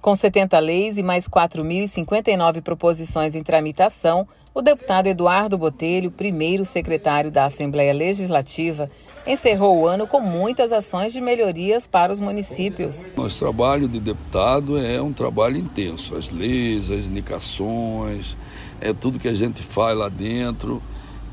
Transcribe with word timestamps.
Com 0.00 0.14
70 0.14 0.58
leis 0.58 0.96
e 0.96 1.02
mais 1.02 1.28
4.059 1.28 2.62
proposições 2.62 3.34
em 3.34 3.42
tramitação, 3.42 4.26
o 4.54 4.62
deputado 4.62 5.08
Eduardo 5.08 5.58
Botelho, 5.58 6.10
primeiro 6.10 6.64
secretário 6.64 7.30
da 7.30 7.44
Assembleia 7.44 7.92
Legislativa, 7.92 8.90
encerrou 9.26 9.78
o 9.78 9.86
ano 9.86 10.06
com 10.06 10.18
muitas 10.18 10.72
ações 10.72 11.12
de 11.12 11.20
melhorias 11.20 11.86
para 11.86 12.10
os 12.10 12.18
municípios. 12.18 13.04
Nosso 13.14 13.40
trabalho 13.40 13.86
de 13.86 14.00
deputado 14.00 14.78
é 14.78 15.02
um 15.02 15.12
trabalho 15.12 15.58
intenso. 15.58 16.16
As 16.16 16.30
leis, 16.30 16.90
as 16.90 17.04
indicações, 17.04 18.34
é 18.80 18.94
tudo 18.94 19.18
que 19.18 19.28
a 19.28 19.34
gente 19.34 19.62
faz 19.62 19.96
lá 19.96 20.08
dentro 20.08 20.82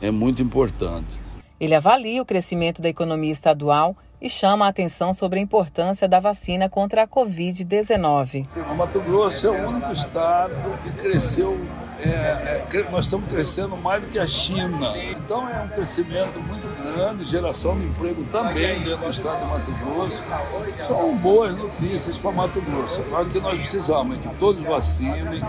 é 0.02 0.12
muito 0.12 0.42
importante. 0.42 1.08
Ele 1.58 1.74
avalia 1.74 2.22
o 2.22 2.26
crescimento 2.26 2.82
da 2.82 2.90
economia 2.90 3.32
estadual 3.32 3.96
e 4.22 4.30
chama 4.30 4.66
a 4.66 4.70
atenção 4.70 5.14
sobre 5.14 5.40
a 5.40 5.42
importância 5.42 6.08
da 6.08 6.20
vacina 6.20 6.70
contra 6.70 7.04
a 7.04 7.08
Covid-19. 7.08 8.48
O 8.72 8.76
Mato 8.76 9.00
Grosso 9.02 9.48
é 9.48 9.50
o 9.50 9.68
único 9.70 9.92
estado 9.92 10.54
que 10.84 10.92
cresceu 10.92 11.60
é, 12.00 12.64
é, 12.72 12.88
nós 12.92 13.06
estamos 13.06 13.28
crescendo 13.28 13.76
mais 13.78 14.02
do 14.02 14.08
que 14.08 14.20
a 14.20 14.28
China. 14.28 14.96
Então 14.98 15.50
é 15.50 15.62
um 15.62 15.68
crescimento 15.68 16.40
muito 16.40 16.68
grande, 16.94 17.26
geração 17.26 17.78
de 17.78 17.88
emprego 17.88 18.24
também 18.32 18.80
dentro 18.82 19.06
do 19.06 19.10
estado 19.10 19.40
de 19.40 19.46
Mato 19.46 19.72
Grosso. 19.84 20.24
São 20.88 21.18
boas 21.18 21.58
notícias 21.58 22.18
para 22.18 22.32
Mato 22.32 22.62
Grosso. 22.62 23.02
Agora 23.02 23.24
o 23.24 23.28
que 23.28 23.40
nós 23.40 23.58
precisamos 23.58 24.18
é 24.18 24.22
que 24.22 24.36
todos 24.36 24.64
vacinem, 24.64 25.42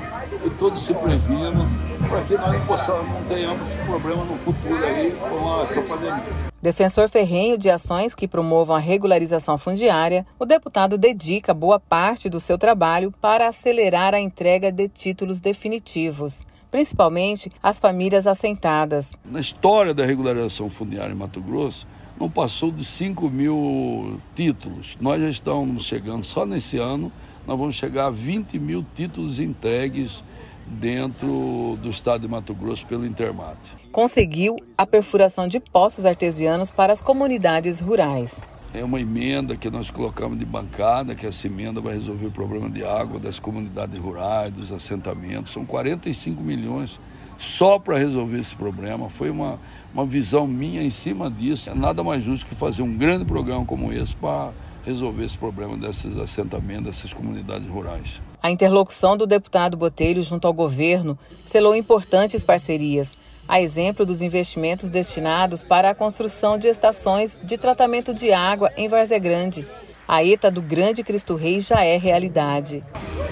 que 0.42 0.50
todos 0.50 0.80
se 0.80 0.94
previnam, 0.94 1.68
para 2.08 2.22
que 2.22 2.34
nós 2.34 2.52
não, 2.52 2.66
possamos, 2.66 3.08
não 3.12 3.24
tenhamos 3.24 3.74
problema 3.74 4.24
no 4.24 4.36
futuro 4.36 4.84
aí 4.84 5.12
com 5.12 5.62
essa 5.62 5.82
pandemia. 5.82 6.48
Defensor 6.60 7.08
ferrenho 7.08 7.56
de 7.56 7.70
ações 7.70 8.14
que 8.14 8.26
promovam 8.26 8.74
a 8.74 8.80
regularização 8.80 9.56
fundiária, 9.56 10.26
o 10.38 10.44
deputado 10.44 10.98
dedica 10.98 11.54
boa 11.54 11.78
parte 11.78 12.28
do 12.28 12.40
seu 12.40 12.58
trabalho 12.58 13.12
para 13.20 13.48
acelerar 13.48 14.12
a 14.12 14.20
entrega 14.20 14.72
de 14.72 14.88
títulos 14.88 15.40
definitivos, 15.40 16.44
principalmente 16.70 17.50
às 17.62 17.78
famílias 17.78 18.26
assentadas. 18.26 19.16
Na 19.24 19.40
história 19.40 19.94
da 19.94 20.04
regularização 20.04 20.68
fundiária 20.68 21.12
em 21.12 21.16
Mato 21.16 21.40
Grosso, 21.40 21.86
não 22.18 22.28
passou 22.28 22.72
de 22.72 22.84
5 22.84 23.30
mil 23.30 24.20
títulos. 24.34 24.96
Nós 25.00 25.22
já 25.22 25.30
estamos 25.30 25.84
chegando, 25.84 26.24
só 26.24 26.44
nesse 26.44 26.76
ano, 26.76 27.12
nós 27.46 27.56
vamos 27.56 27.76
chegar 27.76 28.06
a 28.06 28.10
20 28.10 28.58
mil 28.58 28.84
títulos 28.96 29.38
entregues 29.38 30.24
dentro 30.68 31.78
do 31.82 31.90
estado 31.90 32.22
de 32.22 32.28
Mato 32.28 32.54
Grosso 32.54 32.86
pelo 32.86 33.06
Intermate. 33.06 33.76
Conseguiu 33.90 34.56
a 34.76 34.86
perfuração 34.86 35.48
de 35.48 35.58
poços 35.58 36.04
artesianos 36.04 36.70
para 36.70 36.92
as 36.92 37.00
comunidades 37.00 37.80
rurais. 37.80 38.40
É 38.74 38.84
uma 38.84 39.00
emenda 39.00 39.56
que 39.56 39.70
nós 39.70 39.90
colocamos 39.90 40.38
de 40.38 40.44
bancada, 40.44 41.14
que 41.14 41.26
essa 41.26 41.46
emenda 41.46 41.80
vai 41.80 41.94
resolver 41.94 42.26
o 42.26 42.30
problema 42.30 42.68
de 42.68 42.84
água 42.84 43.18
das 43.18 43.38
comunidades 43.38 43.98
rurais, 43.98 44.52
dos 44.52 44.70
assentamentos. 44.70 45.52
São 45.52 45.64
45 45.64 46.42
milhões 46.42 47.00
só 47.38 47.78
para 47.78 47.96
resolver 47.96 48.38
esse 48.38 48.54
problema. 48.54 49.08
Foi 49.08 49.30
uma, 49.30 49.58
uma 49.94 50.04
visão 50.04 50.46
minha 50.46 50.82
em 50.82 50.90
cima 50.90 51.30
disso. 51.30 51.70
É 51.70 51.74
nada 51.74 52.04
mais 52.04 52.22
justo 52.22 52.44
que 52.46 52.54
fazer 52.54 52.82
um 52.82 52.94
grande 52.94 53.24
programa 53.24 53.64
como 53.64 53.90
esse 53.90 54.14
para 54.14 54.52
resolver 54.84 55.24
esse 55.24 55.38
problema 55.38 55.76
desses 55.76 56.16
assentamentos, 56.18 56.84
dessas 56.84 57.12
comunidades 57.12 57.68
rurais. 57.68 58.20
A 58.40 58.50
interlocução 58.50 59.16
do 59.16 59.26
deputado 59.26 59.76
Botelho 59.76 60.22
junto 60.22 60.46
ao 60.46 60.52
governo 60.52 61.18
selou 61.44 61.74
importantes 61.74 62.44
parcerias, 62.44 63.16
a 63.48 63.60
exemplo 63.60 64.06
dos 64.06 64.22
investimentos 64.22 64.90
destinados 64.90 65.64
para 65.64 65.90
a 65.90 65.94
construção 65.94 66.56
de 66.56 66.68
estações 66.68 67.40
de 67.42 67.58
tratamento 67.58 68.14
de 68.14 68.32
água 68.32 68.70
em 68.76 68.88
Várzea 68.88 69.18
Grande. 69.18 69.66
A 70.06 70.24
ETA 70.24 70.50
do 70.50 70.62
Grande 70.62 71.02
Cristo 71.02 71.34
Rei 71.34 71.60
já 71.60 71.82
é 71.82 71.96
realidade. 71.98 72.84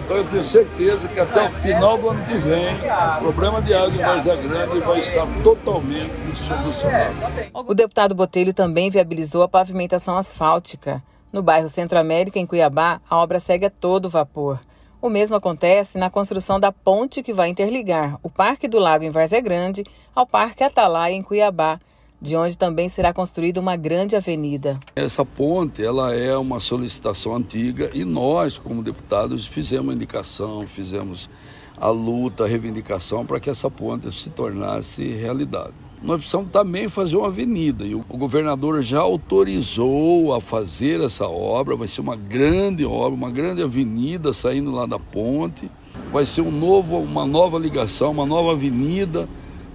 Então 0.05 0.17
eu 0.17 0.25
tenho 0.25 0.45
certeza 0.45 1.09
que 1.09 1.19
até 1.19 1.47
o 1.47 1.51
final 1.51 1.99
do 1.99 2.11
ano 2.11 2.25
que 2.25 2.35
vem, 2.35 2.75
o 3.21 3.33
problema 3.33 3.63
de 3.63 3.75
água 3.75 3.95
em 3.95 3.99
Várzea 3.99 4.37
Grande 4.37 4.81
vai 4.81 5.01
estar 5.01 5.27
totalmente 5.43 6.13
solucionado. 6.35 7.15
O 7.55 7.75
deputado 7.75 8.15
Botelho 8.15 8.53
também 8.53 8.91
viabilizou 8.91 9.43
a 9.43 9.49
pavimentação 9.49 10.17
asfáltica. 10.17 11.03
No 11.33 11.43
bairro 11.43 11.69
Centro 11.69 11.99
América, 11.99 12.39
em 12.39 12.47
Cuiabá, 12.47 13.01
a 13.09 13.17
obra 13.17 13.39
segue 13.39 13.67
a 13.67 13.71
todo 13.71 14.09
vapor. 14.09 14.59
O 15.07 15.09
mesmo 15.09 15.37
acontece 15.37 15.99
na 15.99 16.11
construção 16.11 16.59
da 16.59 16.73
ponte 16.73 17.23
que 17.23 17.33
vai 17.33 17.49
interligar 17.49 18.19
o 18.25 18.29
Parque 18.29 18.67
do 18.67 18.81
Lago 18.81 19.05
em 19.05 19.11
Várzea 19.13 19.41
Grande 19.41 19.85
ao 20.13 20.27
Parque 20.27 20.65
Atalaia 20.65 21.15
em 21.15 21.23
Cuiabá, 21.23 21.79
de 22.21 22.35
onde 22.35 22.59
também 22.59 22.89
será 22.89 23.15
construída 23.15 23.61
uma 23.61 23.77
grande 23.77 24.17
avenida. 24.17 24.81
Essa 24.97 25.25
ponte 25.25 25.81
ela 25.81 26.13
é 26.13 26.37
uma 26.37 26.59
solicitação 26.59 27.37
antiga 27.37 27.89
e 27.95 28.05
nós, 28.05 28.59
como 28.59 28.83
deputados, 28.83 29.47
fizemos 29.47 29.95
indicação, 29.95 30.67
fizemos 30.67 31.31
a 31.77 31.89
luta, 31.89 32.43
a 32.43 32.49
reivindicação 32.49 33.25
para 33.25 33.39
que 33.39 33.49
essa 33.49 33.71
ponte 33.71 34.11
se 34.11 34.29
tornasse 34.31 35.05
realidade 35.05 35.86
nós 36.03 36.19
precisamos 36.19 36.51
também 36.51 36.89
fazer 36.89 37.17
uma 37.17 37.29
avenida. 37.29 37.85
E 37.85 37.95
o 37.95 38.03
governador 38.03 38.83
já 38.83 39.01
autorizou 39.01 40.35
a 40.35 40.41
fazer 40.41 41.01
essa 41.01 41.27
obra, 41.27 41.77
vai 41.77 41.89
ser 41.89 42.01
uma 42.01 42.17
grande 42.17 42.85
obra, 42.85 43.15
uma 43.15 43.31
grande 43.31 43.63
avenida 43.63 44.33
saindo 44.33 44.71
lá 44.71 44.87
da 44.87 44.99
ponte. 44.99 45.71
Vai 46.13 46.27
ser 46.27 46.43
um 46.43 46.51
novo, 46.51 46.99
uma 46.99 47.27
nova 47.27 47.59
ligação, 47.59 48.13
uma 48.13 48.27
nova 48.27 48.53
avenida 48.53 49.29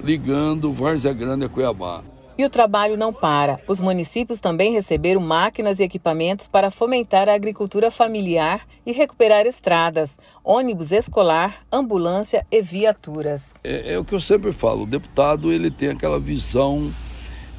ligando 0.03 0.71
Várzea 0.71 1.13
Grande 1.13 1.45
a 1.45 1.49
Cuiabá. 1.49 2.03
E 2.37 2.45
o 2.45 2.49
trabalho 2.49 2.97
não 2.97 3.13
para. 3.13 3.59
Os 3.67 3.79
municípios 3.79 4.39
também 4.39 4.71
receberam 4.71 5.21
máquinas 5.21 5.79
e 5.79 5.83
equipamentos 5.83 6.47
para 6.47 6.71
fomentar 6.71 7.27
a 7.27 7.33
agricultura 7.33 7.91
familiar 7.91 8.65
e 8.85 8.91
recuperar 8.91 9.45
estradas, 9.45 10.17
ônibus 10.43 10.91
escolar, 10.91 11.65
ambulância 11.71 12.45
e 12.49 12.61
viaturas. 12.61 13.53
É, 13.63 13.93
é 13.93 13.99
o 13.99 14.05
que 14.05 14.13
eu 14.13 14.21
sempre 14.21 14.51
falo, 14.51 14.83
o 14.83 14.87
deputado 14.87 15.51
ele 15.51 15.69
tem 15.69 15.89
aquela 15.89 16.19
visão 16.19 16.91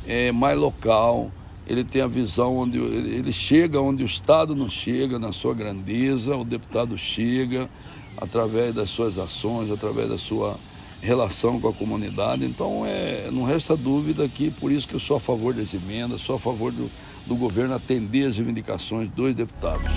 é, 0.06 0.32
mais 0.32 0.58
local, 0.58 1.30
ele 1.66 1.84
tem 1.84 2.02
a 2.02 2.08
visão 2.08 2.56
onde 2.56 2.78
ele 2.78 3.32
chega 3.32 3.80
onde 3.80 4.02
o 4.02 4.06
Estado 4.06 4.54
não 4.56 4.68
chega, 4.68 5.18
na 5.18 5.32
sua 5.32 5.54
grandeza, 5.54 6.36
o 6.36 6.44
deputado 6.44 6.98
chega 6.98 7.68
através 8.16 8.74
das 8.74 8.90
suas 8.90 9.18
ações, 9.18 9.70
através 9.70 10.08
da 10.08 10.18
sua 10.18 10.56
relação 11.02 11.60
com 11.60 11.68
a 11.68 11.72
comunidade. 11.72 12.44
Então, 12.44 12.84
é, 12.86 13.28
não 13.30 13.44
resta 13.44 13.76
dúvida 13.76 14.28
que 14.28 14.50
por 14.50 14.70
isso 14.70 14.88
que 14.88 14.94
eu 14.94 15.00
sou 15.00 15.16
a 15.16 15.20
favor 15.20 15.52
das 15.52 15.74
emendas, 15.74 16.20
sou 16.20 16.36
a 16.36 16.38
favor 16.38 16.72
do, 16.72 16.90
do 17.26 17.34
governo 17.34 17.74
atender 17.74 18.28
as 18.28 18.36
reivindicações 18.36 19.08
dos 19.08 19.34
deputados. 19.34 19.90